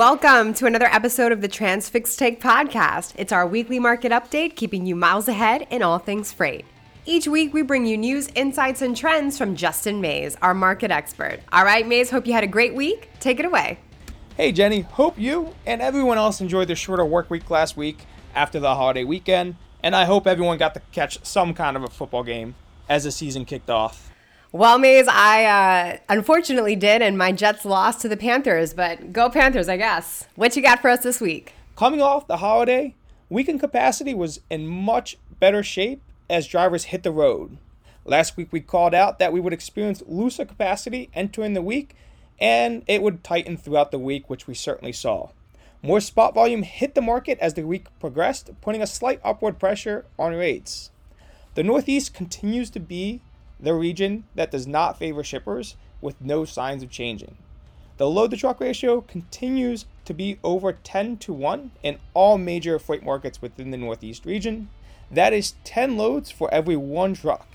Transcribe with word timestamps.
welcome 0.00 0.54
to 0.54 0.64
another 0.64 0.86
episode 0.86 1.30
of 1.30 1.42
the 1.42 1.48
Transfix 1.48 2.16
Take 2.16 2.40
podcast. 2.40 3.12
It's 3.16 3.32
our 3.32 3.46
weekly 3.46 3.78
market 3.78 4.12
update, 4.12 4.56
keeping 4.56 4.86
you 4.86 4.96
miles 4.96 5.28
ahead 5.28 5.66
in 5.68 5.82
all 5.82 5.98
things 5.98 6.32
freight. 6.32 6.64
Each 7.04 7.28
week, 7.28 7.52
we 7.52 7.60
bring 7.60 7.84
you 7.84 7.98
news, 7.98 8.28
insights, 8.34 8.80
and 8.80 8.96
trends 8.96 9.36
from 9.36 9.56
Justin 9.56 10.00
Mays, 10.00 10.38
our 10.40 10.54
market 10.54 10.90
expert. 10.90 11.40
All 11.52 11.66
right, 11.66 11.86
Mays, 11.86 12.08
hope 12.08 12.26
you 12.26 12.32
had 12.32 12.42
a 12.42 12.46
great 12.46 12.74
week. 12.74 13.10
Take 13.20 13.40
it 13.40 13.44
away. 13.44 13.78
Hey, 14.38 14.52
Jenny, 14.52 14.80
hope 14.80 15.18
you 15.18 15.54
and 15.66 15.82
everyone 15.82 16.16
else 16.16 16.40
enjoyed 16.40 16.68
the 16.68 16.76
shorter 16.76 17.04
work 17.04 17.28
week 17.28 17.50
last 17.50 17.76
week 17.76 17.98
after 18.34 18.58
the 18.58 18.74
holiday 18.74 19.04
weekend, 19.04 19.56
and 19.82 19.94
I 19.94 20.06
hope 20.06 20.26
everyone 20.26 20.56
got 20.56 20.72
to 20.72 20.80
catch 20.92 21.22
some 21.26 21.52
kind 21.52 21.76
of 21.76 21.82
a 21.82 21.88
football 21.88 22.22
game 22.22 22.54
as 22.88 23.04
the 23.04 23.12
season 23.12 23.44
kicked 23.44 23.68
off. 23.68 24.09
Well, 24.52 24.80
Mays, 24.80 25.06
I 25.06 25.44
uh, 25.44 25.98
unfortunately 26.08 26.74
did, 26.74 27.02
and 27.02 27.16
my 27.16 27.30
Jets 27.30 27.64
lost 27.64 28.00
to 28.00 28.08
the 28.08 28.16
Panthers, 28.16 28.74
but 28.74 29.12
go 29.12 29.30
Panthers, 29.30 29.68
I 29.68 29.76
guess. 29.76 30.26
What 30.34 30.56
you 30.56 30.62
got 30.62 30.80
for 30.80 30.90
us 30.90 31.04
this 31.04 31.20
week? 31.20 31.52
Coming 31.76 32.02
off 32.02 32.26
the 32.26 32.38
holiday, 32.38 32.96
weekend 33.28 33.60
capacity 33.60 34.12
was 34.12 34.40
in 34.50 34.66
much 34.66 35.16
better 35.38 35.62
shape 35.62 36.02
as 36.28 36.48
drivers 36.48 36.84
hit 36.86 37.04
the 37.04 37.12
road. 37.12 37.58
Last 38.04 38.36
week, 38.36 38.48
we 38.50 38.58
called 38.58 38.92
out 38.92 39.20
that 39.20 39.32
we 39.32 39.38
would 39.38 39.52
experience 39.52 40.02
looser 40.08 40.44
capacity 40.44 41.10
entering 41.14 41.54
the 41.54 41.62
week, 41.62 41.94
and 42.40 42.82
it 42.88 43.02
would 43.02 43.22
tighten 43.22 43.56
throughout 43.56 43.92
the 43.92 44.00
week, 44.00 44.28
which 44.28 44.48
we 44.48 44.54
certainly 44.54 44.92
saw. 44.92 45.28
More 45.80 46.00
spot 46.00 46.34
volume 46.34 46.64
hit 46.64 46.96
the 46.96 47.00
market 47.00 47.38
as 47.38 47.54
the 47.54 47.62
week 47.62 47.86
progressed, 48.00 48.50
putting 48.60 48.82
a 48.82 48.86
slight 48.88 49.20
upward 49.22 49.60
pressure 49.60 50.06
on 50.18 50.34
rates. 50.34 50.90
The 51.54 51.62
Northeast 51.62 52.14
continues 52.14 52.68
to 52.70 52.80
be 52.80 53.20
the 53.62 53.74
region 53.74 54.24
that 54.34 54.50
does 54.50 54.66
not 54.66 54.98
favor 54.98 55.22
shippers 55.22 55.76
with 56.00 56.20
no 56.20 56.44
signs 56.44 56.82
of 56.82 56.90
changing. 56.90 57.36
The 57.98 58.08
load 58.08 58.30
to 58.30 58.36
truck 58.36 58.60
ratio 58.60 59.02
continues 59.02 59.84
to 60.06 60.14
be 60.14 60.38
over 60.42 60.72
10 60.72 61.18
to 61.18 61.32
1 61.32 61.70
in 61.82 61.98
all 62.14 62.38
major 62.38 62.78
freight 62.78 63.04
markets 63.04 63.42
within 63.42 63.70
the 63.70 63.76
Northeast 63.76 64.24
region. 64.24 64.70
That 65.10 65.32
is 65.32 65.54
10 65.64 65.98
loads 65.98 66.30
for 66.30 66.52
every 66.52 66.76
one 66.76 67.14
truck. 67.14 67.46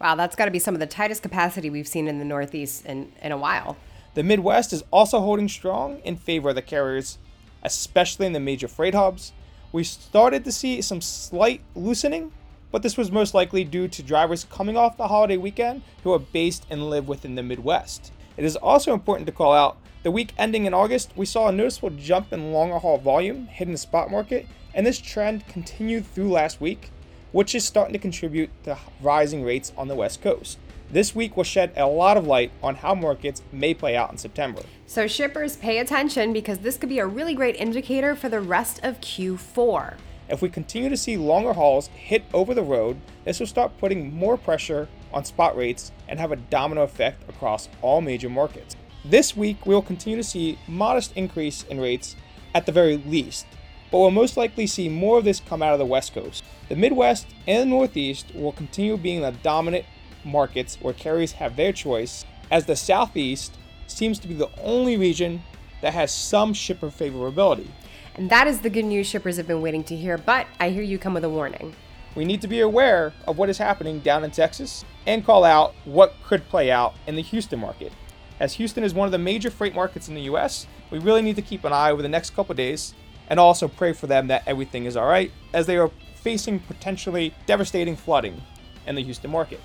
Wow, 0.00 0.14
that's 0.14 0.34
got 0.34 0.46
to 0.46 0.50
be 0.50 0.58
some 0.58 0.74
of 0.74 0.80
the 0.80 0.86
tightest 0.86 1.22
capacity 1.22 1.68
we've 1.68 1.86
seen 1.86 2.08
in 2.08 2.18
the 2.18 2.24
Northeast 2.24 2.86
in, 2.86 3.12
in 3.20 3.32
a 3.32 3.36
while. 3.36 3.76
The 4.14 4.22
Midwest 4.22 4.72
is 4.72 4.82
also 4.90 5.20
holding 5.20 5.48
strong 5.48 6.00
in 6.00 6.16
favor 6.16 6.48
of 6.48 6.54
the 6.54 6.62
carriers, 6.62 7.18
especially 7.62 8.26
in 8.26 8.32
the 8.32 8.40
major 8.40 8.68
freight 8.68 8.94
hubs. 8.94 9.32
We 9.70 9.84
started 9.84 10.44
to 10.44 10.52
see 10.52 10.80
some 10.80 11.02
slight 11.02 11.60
loosening 11.74 12.32
but 12.70 12.82
this 12.82 12.96
was 12.96 13.10
most 13.10 13.34
likely 13.34 13.64
due 13.64 13.88
to 13.88 14.02
drivers 14.02 14.44
coming 14.44 14.76
off 14.76 14.96
the 14.96 15.08
holiday 15.08 15.36
weekend 15.36 15.82
who 16.02 16.12
are 16.12 16.18
based 16.18 16.66
and 16.70 16.90
live 16.90 17.08
within 17.08 17.34
the 17.34 17.42
Midwest. 17.42 18.12
It 18.36 18.44
is 18.44 18.56
also 18.56 18.92
important 18.92 19.26
to 19.26 19.32
call 19.32 19.52
out 19.52 19.76
the 20.02 20.10
week 20.10 20.32
ending 20.38 20.64
in 20.64 20.72
August, 20.72 21.12
we 21.14 21.26
saw 21.26 21.48
a 21.48 21.52
noticeable 21.52 21.90
jump 21.90 22.32
in 22.32 22.52
longer 22.52 22.78
haul 22.78 22.96
volume 22.96 23.46
hitting 23.48 23.72
the 23.72 23.78
spot 23.78 24.10
market, 24.10 24.46
and 24.72 24.86
this 24.86 24.98
trend 24.98 25.46
continued 25.46 26.06
through 26.06 26.30
last 26.30 26.58
week, 26.58 26.90
which 27.32 27.54
is 27.54 27.66
starting 27.66 27.92
to 27.92 27.98
contribute 27.98 28.48
to 28.64 28.78
rising 29.02 29.44
rates 29.44 29.74
on 29.76 29.88
the 29.88 29.94
West 29.94 30.22
Coast. 30.22 30.58
This 30.90 31.14
week 31.14 31.36
will 31.36 31.44
shed 31.44 31.72
a 31.76 31.86
lot 31.86 32.16
of 32.16 32.26
light 32.26 32.50
on 32.62 32.76
how 32.76 32.94
markets 32.94 33.42
may 33.52 33.74
play 33.74 33.94
out 33.94 34.10
in 34.10 34.16
September. 34.16 34.62
So, 34.86 35.06
shippers, 35.06 35.56
pay 35.56 35.78
attention 35.78 36.32
because 36.32 36.60
this 36.60 36.78
could 36.78 36.88
be 36.88 36.98
a 36.98 37.06
really 37.06 37.34
great 37.34 37.56
indicator 37.56 38.16
for 38.16 38.30
the 38.30 38.40
rest 38.40 38.80
of 38.82 39.02
Q4. 39.02 39.96
If 40.30 40.42
we 40.42 40.48
continue 40.48 40.88
to 40.88 40.96
see 40.96 41.16
longer 41.16 41.52
hauls 41.52 41.88
hit 41.88 42.22
over 42.32 42.54
the 42.54 42.62
road, 42.62 43.00
this 43.24 43.40
will 43.40 43.48
start 43.48 43.76
putting 43.78 44.14
more 44.14 44.36
pressure 44.36 44.88
on 45.12 45.24
spot 45.24 45.56
rates 45.56 45.90
and 46.08 46.20
have 46.20 46.30
a 46.30 46.36
domino 46.36 46.82
effect 46.82 47.28
across 47.28 47.68
all 47.82 48.00
major 48.00 48.28
markets. 48.28 48.76
This 49.04 49.36
week, 49.36 49.66
we 49.66 49.74
will 49.74 49.82
continue 49.82 50.16
to 50.16 50.22
see 50.22 50.56
modest 50.68 51.16
increase 51.16 51.64
in 51.64 51.80
rates 51.80 52.14
at 52.54 52.64
the 52.64 52.70
very 52.70 52.96
least, 52.96 53.44
but 53.90 53.98
we'll 53.98 54.12
most 54.12 54.36
likely 54.36 54.68
see 54.68 54.88
more 54.88 55.18
of 55.18 55.24
this 55.24 55.40
come 55.40 55.62
out 55.62 55.72
of 55.72 55.80
the 55.80 55.84
West 55.84 56.14
Coast. 56.14 56.44
The 56.68 56.76
Midwest 56.76 57.26
and 57.48 57.62
the 57.62 57.74
Northeast 57.74 58.32
will 58.32 58.52
continue 58.52 58.96
being 58.96 59.22
the 59.22 59.32
dominant 59.32 59.84
markets 60.24 60.78
where 60.80 60.94
carriers 60.94 61.32
have 61.32 61.56
their 61.56 61.72
choice, 61.72 62.24
as 62.52 62.66
the 62.66 62.76
Southeast 62.76 63.56
seems 63.88 64.20
to 64.20 64.28
be 64.28 64.34
the 64.34 64.50
only 64.62 64.96
region 64.96 65.42
that 65.80 65.94
has 65.94 66.14
some 66.14 66.54
shipper 66.54 66.88
favorability. 66.88 67.66
And 68.14 68.30
that 68.30 68.46
is 68.46 68.60
the 68.60 68.70
good 68.70 68.84
news 68.84 69.06
shippers 69.06 69.36
have 69.36 69.46
been 69.46 69.62
waiting 69.62 69.84
to 69.84 69.96
hear, 69.96 70.18
but 70.18 70.46
I 70.58 70.70
hear 70.70 70.82
you 70.82 70.98
come 70.98 71.14
with 71.14 71.24
a 71.24 71.28
warning. 71.28 71.74
We 72.14 72.24
need 72.24 72.40
to 72.40 72.48
be 72.48 72.60
aware 72.60 73.12
of 73.26 73.38
what 73.38 73.48
is 73.48 73.58
happening 73.58 74.00
down 74.00 74.24
in 74.24 74.32
Texas 74.32 74.84
and 75.06 75.24
call 75.24 75.44
out 75.44 75.74
what 75.84 76.14
could 76.24 76.48
play 76.48 76.70
out 76.70 76.94
in 77.06 77.14
the 77.14 77.22
Houston 77.22 77.60
market. 77.60 77.92
As 78.40 78.54
Houston 78.54 78.82
is 78.82 78.94
one 78.94 79.06
of 79.06 79.12
the 79.12 79.18
major 79.18 79.50
freight 79.50 79.74
markets 79.74 80.08
in 80.08 80.14
the 80.14 80.22
US, 80.22 80.66
we 80.90 80.98
really 80.98 81.22
need 81.22 81.36
to 81.36 81.42
keep 81.42 81.64
an 81.64 81.72
eye 81.72 81.90
over 81.90 82.02
the 82.02 82.08
next 82.08 82.30
couple 82.30 82.54
days 82.54 82.94
and 83.28 83.38
also 83.38 83.68
pray 83.68 83.92
for 83.92 84.08
them 84.08 84.26
that 84.26 84.42
everything 84.46 84.86
is 84.86 84.96
all 84.96 85.06
right 85.06 85.30
as 85.52 85.66
they 85.66 85.76
are 85.76 85.90
facing 86.16 86.58
potentially 86.58 87.32
devastating 87.46 87.96
flooding 87.96 88.42
in 88.86 88.96
the 88.96 89.02
Houston 89.02 89.30
market. 89.30 89.60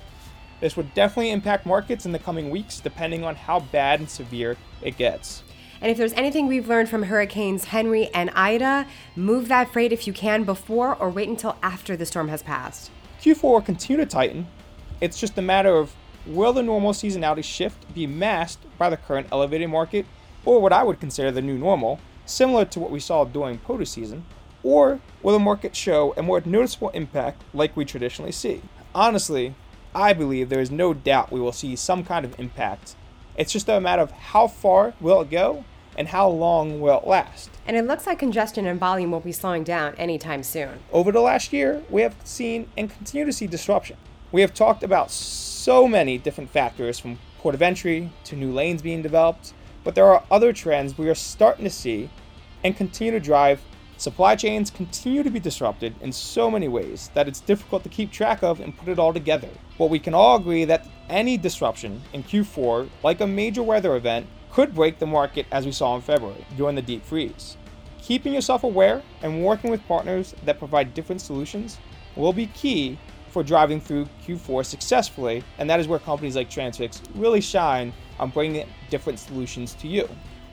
This 0.62 0.78
would 0.78 0.94
definitely 0.94 1.32
impact 1.32 1.66
markets 1.66 2.06
in 2.06 2.12
the 2.12 2.20
coming 2.20 2.50
weeks 2.50 2.80
depending 2.80 3.24
on 3.24 3.36
how 3.36 3.60
bad 3.60 4.00
and 4.00 4.10
severe 4.10 4.56
it 4.82 4.98
gets. 4.98 5.44
And 5.82 5.92
if 5.92 5.98
there's 5.98 6.14
anything 6.14 6.48
we've 6.48 6.68
learned 6.68 6.90
from 6.90 7.04
Hurricanes 7.04 7.66
Henri 7.66 8.08
and 8.14 8.30
Ida, 8.32 8.88
move 9.16 9.48
that 9.50 9.72
freight 9.72 9.92
if 9.92 10.08
you 10.08 10.14
can 10.14 10.44
before 10.44 10.96
or 10.96 11.10
wait 11.10 11.30
until 11.30 11.58
after 11.62 11.98
the 11.98 12.06
storm 12.06 12.30
has 12.30 12.42
passed. 12.42 12.92
Q4 13.22 13.44
will 13.44 13.62
continue 13.62 14.04
to 14.04 14.10
tighten. 14.10 14.48
It's 15.02 15.20
just 15.20 15.38
a 15.38 15.42
matter 15.42 15.76
of 15.78 15.96
will 16.26 16.54
the 16.54 16.64
normal 16.64 16.92
seasonality 16.92 17.44
shift 17.44 17.94
be 17.94 18.08
masked 18.08 18.66
by 18.78 18.90
the 18.90 18.98
current 18.98 19.28
elevated 19.32 19.70
market, 19.70 20.06
or 20.44 20.62
what 20.62 20.74
I 20.74 20.84
would 20.84 21.00
consider 21.00 21.32
the 21.32 21.42
new 21.42 21.58
normal, 21.58 22.00
similar 22.26 22.66
to 22.66 22.80
what 22.80 22.92
we 22.92 23.00
saw 23.00 23.26
during 23.26 23.60
POTUS 23.60 23.90
season, 23.90 24.26
or 24.64 25.00
will 25.22 25.34
the 25.34 25.40
market 25.40 25.76
show 25.76 26.14
a 26.18 26.24
more 26.24 26.42
noticeable 26.46 26.90
impact 26.90 27.44
like 27.54 27.76
we 27.76 27.86
traditionally 27.86 28.32
see? 28.32 28.62
Honestly, 28.94 29.54
I 29.94 30.14
believe 30.14 30.50
there 30.50 30.62
is 30.62 30.72
no 30.72 30.94
doubt 30.94 31.32
we 31.32 31.40
will 31.40 31.52
see 31.52 31.76
some 31.76 32.04
kind 32.04 32.26
of 32.26 32.40
impact 32.40 32.96
it's 33.38 33.52
just 33.52 33.70
a 33.70 33.80
matter 33.80 34.02
of 34.02 34.12
how 34.12 34.48
far 34.48 34.94
will 35.00 35.22
it 35.22 35.30
go 35.30 35.66
and 35.98 36.10
how 36.10 36.28
long 36.28 36.80
will 36.82 37.00
it 37.00 37.08
last. 37.08 37.50
And 37.68 37.78
it 37.78 37.86
looks 37.86 38.06
like 38.06 38.20
congestion 38.20 38.66
and 38.66 38.80
volume 38.80 39.12
won't 39.12 39.26
be 39.26 39.32
slowing 39.32 39.64
down 39.64 39.96
anytime 39.96 40.44
soon. 40.44 40.80
Over 40.92 41.12
the 41.12 41.22
last 41.22 41.54
year, 41.54 41.84
we 41.90 42.02
have 42.02 42.16
seen 42.24 42.70
and 42.78 42.90
continue 42.90 43.26
to 43.26 43.34
see 43.34 43.48
disruption. 43.48 43.98
We 44.32 44.42
have 44.42 44.54
talked 44.54 44.84
about 44.84 45.12
so 45.12 45.88
many 45.88 46.18
different 46.18 46.50
factors 46.50 47.00
from 47.00 47.20
port 47.40 47.56
of 47.56 47.62
entry 47.62 48.12
to 48.26 48.36
new 48.36 48.52
lanes 48.52 48.82
being 48.82 49.02
developed, 49.02 49.54
but 49.84 49.96
there 49.96 50.06
are 50.06 50.24
other 50.30 50.52
trends 50.52 50.98
we 50.98 51.10
are 51.10 51.16
starting 51.16 51.64
to 51.64 51.70
see 51.70 52.10
and 52.64 52.76
continue 52.76 53.12
to 53.12 53.20
drive 53.20 53.62
Supply 53.98 54.36
chains 54.36 54.70
continue 54.70 55.24
to 55.24 55.30
be 55.30 55.40
disrupted 55.40 55.96
in 56.02 56.12
so 56.12 56.52
many 56.52 56.68
ways 56.68 57.10
that 57.14 57.30
it's 57.30 57.40
difficult 57.40 57.82
to 57.84 57.90
keep 57.90 58.12
track 58.12 58.44
of 58.44 58.60
and 58.60 58.78
put 58.78 58.90
it 58.90 59.00
all 59.00 59.14
together. 59.14 59.48
But 59.78 59.90
we 59.90 60.00
can 60.00 60.14
all 60.14 60.36
agree 60.36 60.66
that 60.66 60.86
any 61.10 61.38
disruption 61.38 62.02
in 62.12 62.24
Q4, 62.24 62.90
like 63.04 63.22
a 63.22 63.28
major 63.28 63.64
weather 63.64 63.96
event, 63.96 64.28
could 64.52 64.76
break 64.76 65.00
the 65.00 65.06
market 65.06 65.46
as 65.50 65.66
we 65.66 65.72
saw 65.72 65.96
in 65.96 66.02
February 66.02 66.46
during 66.58 66.76
the 66.76 66.82
deep 66.82 67.06
freeze. 67.06 67.56
Keeping 68.02 68.34
yourself 68.34 68.66
aware 68.66 69.02
and 69.22 69.44
working 69.44 69.72
with 69.72 69.86
partners 69.88 70.36
that 70.44 70.60
provide 70.60 70.94
different 70.94 71.22
solutions 71.22 71.78
will 72.18 72.34
be 72.34 72.48
key 72.48 72.98
for 73.30 73.44
driving 73.44 73.80
through 73.80 74.08
Q4 74.26 74.66
successfully, 74.66 75.44
and 75.58 75.70
that 75.70 75.80
is 75.80 75.88
where 75.88 76.00
companies 76.00 76.36
like 76.36 76.50
Transfix 76.50 77.02
really 77.16 77.42
shine 77.42 77.94
on 78.20 78.30
bringing 78.30 78.68
different 78.90 79.20
solutions 79.20 79.74
to 79.76 79.88
you. 79.88 80.08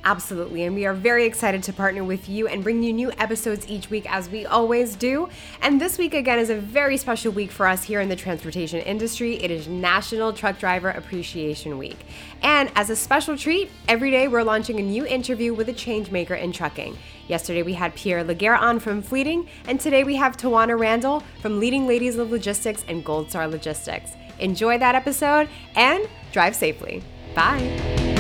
Absolutely. 0.05 0.65
And 0.65 0.75
we 0.75 0.85
are 0.85 0.95
very 0.95 1.25
excited 1.25 1.63
to 1.65 1.73
partner 1.73 2.03
with 2.03 2.29
you 2.29 2.49
and 2.49 2.63
bring 2.63 2.83
you 2.83 2.93
new 2.93 3.13
episodes 3.19 3.69
each 3.69 3.89
week 3.89 4.05
as 4.13 4.29
we 4.29 4.45
always 4.45 4.97
do. 4.97 5.29
And 5.61 5.81
this 5.81 5.97
week, 5.97 6.13
again, 6.13 6.41
is 6.41 6.51
a 6.51 6.57
very 6.57 6.97
special 6.97 7.31
week 7.31 7.53
for 7.53 7.67
us 7.69 7.85
here 7.85 8.01
in 8.01 8.09
the 8.09 8.17
transportation 8.17 8.81
industry. 8.81 9.37
It 9.37 9.53
is 9.53 9.69
National 9.69 10.33
Truck 10.33 10.59
Driver 10.59 10.91
Appreciation 10.91 11.79
Week. 11.79 11.99
And 12.43 12.73
as 12.75 12.91
a 12.91 12.97
special 12.97 13.37
treat, 13.39 13.71
every 13.87 14.11
day 14.11 14.27
we're 14.27 14.43
launching 14.43 14.81
a 14.81 14.83
new 14.83 15.07
interview 15.07 15.55
with 15.55 15.69
a 15.69 15.73
changemaker 15.73 16.41
in 16.41 16.51
trucking. 16.51 16.99
Yesterday 17.29 17.63
we 17.63 17.75
had 17.75 17.95
Pierre 17.95 18.25
Laguerre 18.25 18.57
on 18.57 18.81
from 18.81 19.03
Fleeting, 19.03 19.49
and 19.67 19.81
today 19.81 20.03
we 20.03 20.17
have 20.17 20.37
Tawana 20.37 20.79
Randall 20.79 21.23
from 21.41 21.61
Leading 21.61 21.87
Ladies 21.87 22.17
of 22.17 22.33
Logistics 22.33 22.85
and 22.89 23.05
Gold 23.05 23.31
Star 23.31 23.47
Logistics. 23.47 24.11
Enjoy 24.41 24.77
that 24.79 24.97
episode 24.97 25.49
and 25.77 26.09
drive 26.33 26.57
safely. 26.57 27.05
Bye. 27.35 28.12